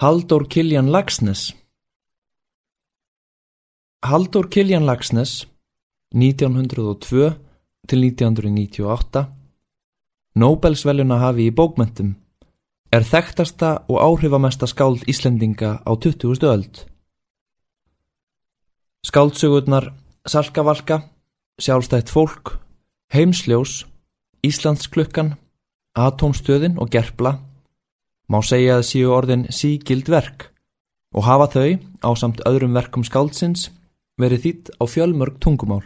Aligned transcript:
Halldór 0.00 0.46
Kiljan 0.48 0.88
Lagsnes 0.88 1.54
Halldór 4.00 4.46
Kiljan 4.48 4.86
Lagsnes 4.88 5.46
1902 6.14 7.26
til 7.88 8.06
1998 8.06 9.22
Nobelsveljuna 10.40 11.18
hafi 11.20 11.50
í 11.50 11.52
bókmentum 11.52 12.14
er 12.96 13.04
þekktasta 13.10 13.74
og 13.92 14.00
áhrifamesta 14.06 14.70
skáld 14.72 15.04
Íslendinga 15.04 15.84
á 15.84 15.92
20. 15.92 16.48
öld. 16.48 16.80
Skáldsögurnar 19.04 19.92
Salkavalka, 20.24 21.02
Sjálfstætt 21.60 22.08
fólk, 22.08 22.56
Heimsljós, 23.12 23.84
Íslandsklukkan, 24.40 25.36
Atómstöðin 25.92 26.80
og 26.80 26.88
Gerpla 26.88 27.49
má 28.30 28.38
segja 28.46 28.78
að 28.78 28.86
séu 28.90 29.10
orðin 29.12 29.48
sígild 29.50 30.08
verk 30.10 30.50
og 31.10 31.26
hafa 31.26 31.48
þau, 31.50 31.70
á 32.06 32.10
samt 32.14 32.42
öðrum 32.46 32.76
verkum 32.78 33.02
skáldsins, 33.02 33.70
verið 34.20 34.44
þýtt 34.44 34.70
á 34.78 34.84
fjölmörg 34.86 35.40
tungumál. 35.42 35.82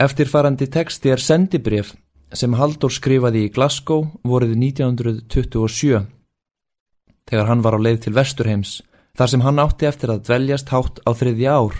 Eftirfarandi 0.00 0.66
teksti 0.72 1.12
er 1.12 1.20
sendibref 1.20 1.92
sem 2.34 2.56
Haldur 2.58 2.90
skrifaði 2.90 3.44
í 3.46 3.52
Glasgow 3.54 4.08
voruð 4.26 4.56
1927 4.56 6.06
þegar 7.30 7.50
hann 7.50 7.62
var 7.64 7.76
á 7.78 7.84
leið 7.84 8.00
til 8.04 8.14
Vesturheims 8.16 8.72
þar 9.18 9.30
sem 9.30 9.44
hann 9.44 9.62
átti 9.62 9.86
eftir 9.88 10.12
að 10.12 10.24
dveljast 10.26 10.72
hátt 10.74 10.98
á 11.06 11.10
þriðja 11.14 11.54
ár. 11.54 11.76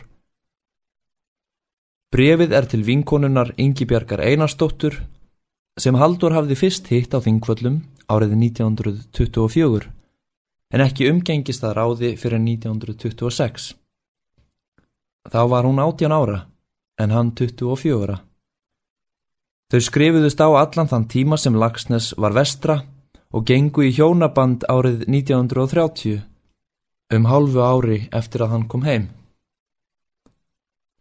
Brefið 2.14 2.54
er 2.54 2.68
til 2.70 2.84
vinkonunnar 2.86 3.50
Ingi 3.58 3.88
Bjarkar 3.90 4.22
Einarstóttur 4.22 5.00
sem 5.80 5.98
Haldur 5.98 6.36
hafði 6.36 6.60
fyrst 6.60 6.86
hitt 6.92 7.16
á 7.16 7.18
þingvöllum 7.18 7.82
árið 8.10 8.34
1924 8.38 9.90
en 10.74 10.82
ekki 10.82 11.08
umgengist 11.10 11.64
að 11.64 11.76
ráði 11.78 12.10
fyrir 12.18 12.40
1926. 12.42 13.72
Þá 15.30 15.42
var 15.48 15.68
hún 15.68 15.80
18 15.80 16.12
ára 16.12 16.40
en 17.00 17.14
hann 17.14 17.32
24. 17.38 18.18
Þau 19.70 19.80
skrifuðust 19.80 20.42
á 20.44 20.48
allan 20.52 20.90
þann 20.90 21.08
tíma 21.10 21.38
sem 21.40 21.56
Lagsnes 21.56 22.12
var 22.20 22.34
vestra 22.36 22.82
og 23.34 23.46
gengu 23.48 23.86
í 23.86 23.92
hjónaband 23.94 24.66
árið 24.70 25.06
1930 25.08 26.20
um 27.14 27.28
hálfu 27.30 27.62
ári 27.62 28.00
eftir 28.12 28.44
að 28.44 28.52
hann 28.54 28.66
kom 28.68 28.84
heim. 28.86 29.08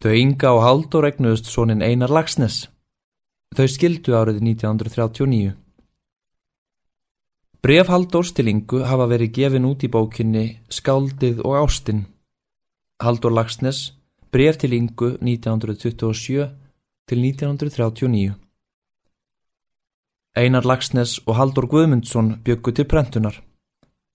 Þau 0.04 0.14
ynga 0.20 0.54
og 0.56 0.64
haldur 0.66 1.08
egnuðust 1.08 1.48
sonin 1.48 1.84
Einar 1.84 2.12
Lagsnes. 2.12 2.68
Þau 3.56 3.68
skildu 3.70 4.16
árið 4.18 4.42
1939. 4.44 5.54
Bref 7.64 7.88
Halldórs 7.88 8.34
til 8.36 8.50
Ingu 8.52 8.82
hafa 8.84 9.06
verið 9.08 9.30
gefin 9.38 9.64
út 9.64 9.86
í 9.86 9.88
bókinni 9.88 10.58
Skáldið 10.68 11.38
og 11.48 11.62
Ástinn. 11.62 12.02
Halldór 13.00 13.32
Lagsnes, 13.32 13.94
bref 14.36 14.58
til 14.60 14.74
Ingu 14.76 15.14
1927 15.24 16.50
til 17.08 17.22
1939. 17.24 18.34
Einar 20.36 20.68
Lagsnes 20.68 21.22
og 21.24 21.38
Halldór 21.40 21.70
Guðmundsson 21.72 22.34
byggu 22.44 22.74
til 22.76 22.84
prentunar. 22.84 23.40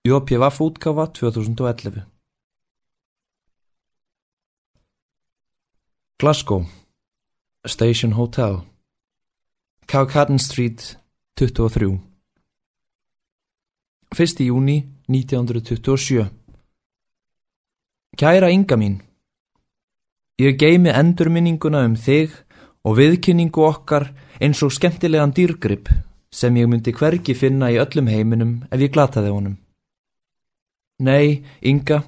Jópjefaf 0.05 0.61
útgafa 0.61 1.07
2011. 1.17 2.05
Glasgow 6.21 6.67
Station 7.65 8.13
Hotel 8.13 8.61
Cowcatten 9.87 10.39
Street 10.39 10.99
23 11.41 12.18
1. 14.19 14.41
júni 14.43 14.83
1927 15.07 16.27
Kæra 18.19 18.49
ynga 18.51 18.75
mín 18.75 18.97
Ég 20.43 20.57
geimi 20.59 20.91
endurminninguna 20.91 21.85
um 21.87 21.95
þig 21.95 22.35
og 22.83 22.97
viðkynningu 22.99 23.63
okkar 23.63 24.09
eins 24.43 24.63
og 24.67 24.75
skemmtilegan 24.75 25.31
dýrgrip 25.37 25.93
sem 26.35 26.59
ég 26.59 26.67
myndi 26.67 26.91
hvergi 26.99 27.37
finna 27.39 27.69
í 27.71 27.79
öllum 27.79 28.11
heiminum 28.11 28.57
ef 28.73 28.83
ég 28.83 28.91
glataði 28.97 29.31
honum. 29.37 29.55
Nei, 30.99 31.47
ynga, 31.63 32.03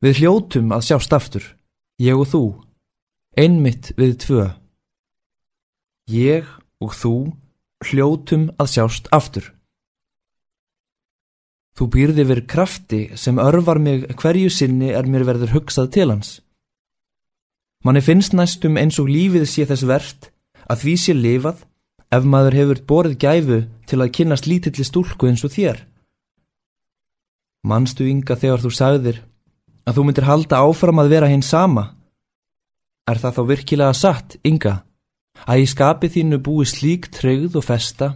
við 0.00 0.22
hljótum 0.22 0.72
að 0.72 0.86
sjást 0.88 1.12
aftur, 1.12 1.44
ég 2.00 2.16
og 2.16 2.32
þú, 2.32 2.42
einmitt 3.36 3.92
við 4.00 4.16
tvö. 4.24 4.48
Ég 6.08 6.48
og 6.80 6.96
þú 6.96 7.14
hljótum 7.84 8.48
að 8.56 8.74
sjást 8.78 9.12
aftur. 9.12 9.57
Þú 11.78 11.86
býrði 11.94 12.24
verið 12.26 12.46
krafti 12.50 13.00
sem 13.14 13.36
örvar 13.38 13.78
mig 13.78 14.08
hverju 14.18 14.50
sinni 14.50 14.88
er 14.90 15.06
mér 15.06 15.22
verður 15.28 15.52
hugsað 15.54 15.92
til 15.94 16.08
hans. 16.10 16.30
Manni 17.86 18.02
finnst 18.02 18.34
næstum 18.34 18.74
eins 18.80 18.98
og 18.98 19.06
lífið 19.06 19.44
sé 19.46 19.66
þess 19.68 19.86
verðt 19.86 20.32
að 20.66 20.80
því 20.82 20.94
sé 20.98 21.14
lifað 21.14 21.60
ef 22.10 22.24
maður 22.26 22.56
hefur 22.58 22.80
borið 22.90 23.14
gæfu 23.22 23.58
til 23.86 23.98
að 24.02 24.10
kynast 24.16 24.48
lítilli 24.50 24.86
stúlku 24.88 25.28
eins 25.28 25.44
og 25.46 25.54
þér. 25.54 25.84
Manstu 27.62 28.08
ynga 28.10 28.34
þegar 28.34 28.64
þú 28.64 28.72
sagðir 28.74 29.20
að 29.86 30.00
þú 30.00 30.06
myndir 30.08 30.26
halda 30.26 30.62
áfram 30.64 30.98
að 30.98 31.12
vera 31.14 31.28
hinn 31.30 31.46
sama. 31.46 31.92
Er 33.06 33.22
það 33.22 33.38
þá 33.38 33.42
virkilega 33.52 33.94
satt, 33.94 34.34
ynga, 34.42 34.82
að 35.46 35.62
í 35.62 35.68
skapi 35.70 36.10
þínu 36.10 36.40
búi 36.42 36.66
slík 36.66 37.06
treyð 37.14 37.54
og 37.60 37.64
festa 37.68 38.10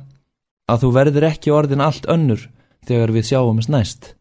að 0.67 0.83
þú 0.83 0.91
verður 0.99 1.29
ekki 1.31 1.55
orðin 1.55 1.85
allt 1.87 2.11
önnur 2.11 2.49
þegar 2.87 3.13
við 3.15 3.29
sjáumst 3.31 3.71
næst. 3.73 4.13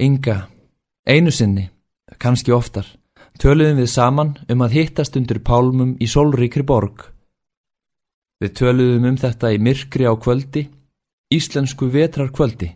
Inga, 0.00 0.48
einu 1.06 1.30
sinni, 1.30 1.68
kannski 2.18 2.52
oftar, 2.54 2.86
töluðum 3.38 3.82
við 3.82 3.90
saman 3.92 4.32
um 4.50 4.64
að 4.66 4.78
hittast 4.80 5.16
undir 5.18 5.38
pálmum 5.38 5.94
í 6.02 6.08
sólríkri 6.10 6.66
borg. 6.66 7.06
Við 8.42 8.56
töluðum 8.58 9.10
um 9.12 9.18
þetta 9.20 9.52
í 9.54 9.60
myrkri 9.62 10.08
á 10.10 10.14
kvöldi, 10.18 10.66
íslensku 11.30 11.86
vetrar 11.92 12.32
kvöldi. 12.34 12.72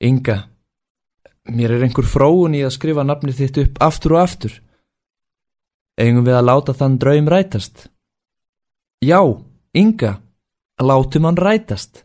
Inga, 0.00 0.38
mér 1.52 1.76
er 1.76 1.84
einhver 1.84 2.08
fróun 2.08 2.56
í 2.56 2.64
að 2.64 2.74
skrifa 2.76 3.04
nafnið 3.04 3.42
þitt 3.42 3.60
upp 3.62 3.82
aftur 3.84 4.16
og 4.16 4.24
aftur. 4.24 4.56
Eigum 5.96 6.24
við 6.24 6.36
að 6.36 6.48
láta 6.48 6.74
þann 6.76 6.98
draum 7.00 7.28
rætast? 7.32 7.88
Já, 9.04 9.20
Inga, 9.76 10.16
Látum 10.80 11.24
hann 11.24 11.36
rætast. 11.40 12.04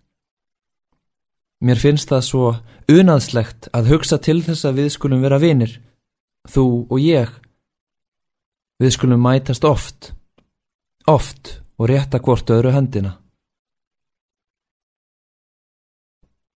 Mér 1.61 1.77
finnst 1.77 2.09
það 2.09 2.21
svo 2.25 2.45
unaðslegt 2.89 3.67
að 3.75 3.91
hugsa 3.91 4.17
til 4.17 4.39
þess 4.45 4.65
að 4.65 4.79
við 4.79 4.93
skulum 4.95 5.21
vera 5.21 5.39
vinir, 5.41 5.73
þú 6.47 6.87
og 6.87 7.01
ég. 7.03 7.33
Við 8.81 8.95
skulum 8.95 9.21
mætast 9.21 9.67
oft, 9.67 10.13
oft 11.05 11.59
og 11.77 11.91
rétta 11.91 12.21
hvort 12.23 12.49
öðru 12.49 12.71
höndina. 12.73 13.17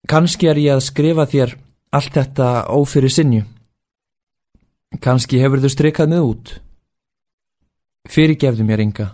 Kanski 0.09 0.49
er 0.49 0.61
ég 0.61 0.77
að 0.77 0.87
skrifa 0.87 1.27
þér 1.29 1.57
allt 1.97 2.15
þetta 2.15 2.49
ófyrir 2.77 3.13
sinju. 3.13 3.43
Kanski 5.03 5.41
hefur 5.43 5.61
þú 5.65 5.71
streykað 5.73 6.11
mig 6.13 6.23
út. 6.23 6.55
Fyrirgefðu 8.09 8.65
mér 8.69 8.85
ynga. 8.85 9.09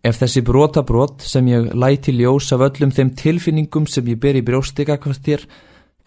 Ef 0.00 0.16
þessi 0.16 0.40
brotabrót 0.40 1.20
sem 1.28 1.48
ég 1.50 1.74
læti 1.76 2.14
ljós 2.16 2.48
af 2.56 2.62
öllum 2.70 2.92
þeim 2.94 3.10
tilfinningum 3.20 3.86
sem 3.86 4.06
ég 4.08 4.16
ber 4.20 4.38
í 4.38 4.44
brjóstika 4.44 4.96
hvort 4.96 5.20
þér 5.20 5.44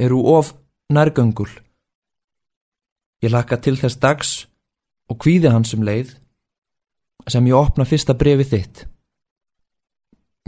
eru 0.01 0.23
of 0.33 0.55
nærgöngul. 0.89 1.51
Ég 3.21 3.29
laka 3.29 3.59
til 3.61 3.77
þess 3.77 4.01
dags 4.01 4.31
og 5.09 5.21
kvíði 5.21 5.53
hans 5.53 5.75
um 5.77 5.85
leið 5.85 6.15
sem 7.29 7.45
ég 7.45 7.55
opna 7.55 7.85
fyrsta 7.85 8.17
brefi 8.17 8.49
þitt. 8.49 8.87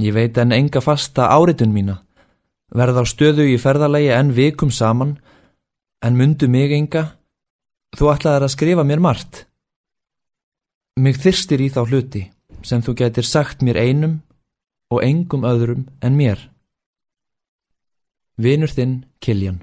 Ég 0.01 0.12
veit 0.17 0.38
en 0.41 0.51
enga 0.51 0.81
fasta 0.81 1.29
áritun 1.29 1.72
mína, 1.72 2.01
verð 2.74 3.00
á 3.00 3.03
stöðu 3.06 3.45
í 3.48 3.62
ferðalagi 3.62 4.09
en 4.12 4.33
vikum 4.36 4.74
saman, 4.74 5.15
en 6.03 6.18
mundu 6.18 6.50
mig 6.51 6.74
enga, 6.74 7.13
þú 7.95 8.12
ætlaðar 8.12 8.50
að 8.50 8.56
skrifa 8.57 8.83
mér 8.83 9.00
margt. 9.00 9.45
Mig 11.00 11.21
þyrstir 11.21 11.62
í 11.62 11.69
þá 11.71 11.86
hluti 11.86 12.25
sem 12.65 12.81
þú 12.81 12.97
getur 13.01 13.27
sagt 13.27 13.62
mér 13.62 13.77
einum 13.77 14.19
og 14.89 15.03
engum 15.06 15.45
öðrum 15.45 15.85
en 16.01 16.17
mér. 16.17 16.50
Vinur 18.41 18.73
þinn 18.73 19.03
Kiljan 19.21 19.62